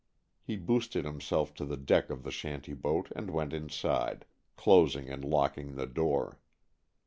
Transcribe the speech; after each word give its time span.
He 0.41 0.55
boosted 0.57 1.05
himself 1.05 1.53
to 1.53 1.63
the 1.63 1.77
deck 1.77 2.09
of 2.09 2.23
the 2.23 2.31
shanty 2.31 2.73
boat 2.73 3.11
and 3.15 3.29
went 3.29 3.53
inside, 3.53 4.25
closing 4.57 5.11
and 5.11 5.23
locking 5.23 5.75
the 5.75 5.85
door. 5.85 6.39